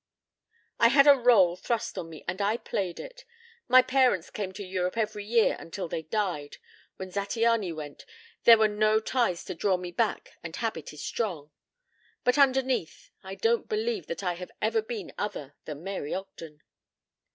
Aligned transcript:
"I 0.79 0.87
had 0.87 1.05
a 1.05 1.11
rôle 1.11 1.59
thrust 1.59 1.95
on 1.95 2.09
me 2.09 2.25
and 2.27 2.41
I 2.41 2.57
played 2.57 2.99
it. 2.99 3.23
My 3.67 3.83
parents 3.83 4.31
came 4.31 4.51
to 4.53 4.63
Europe 4.65 4.97
every 4.97 5.23
year 5.23 5.55
until 5.59 5.87
they 5.87 6.01
died. 6.01 6.57
When 6.95 7.11
Zattiany 7.11 7.71
went, 7.71 8.05
there 8.45 8.57
were 8.57 8.67
no 8.67 8.99
ties 8.99 9.43
to 9.45 9.53
draw 9.53 9.77
me 9.77 9.91
back 9.91 10.39
and 10.41 10.55
habit 10.55 10.91
is 10.91 11.03
strong. 11.03 11.51
But 12.23 12.39
underneath 12.39 13.11
I 13.23 13.35
don't 13.35 13.69
believe 13.69 14.07
that 14.07 14.23
I 14.23 14.33
have 14.33 14.49
ever 14.59 14.81
been 14.81 15.13
other 15.19 15.53
than 15.65 15.83
Mary 15.83 16.15
Ogden." 16.15 16.63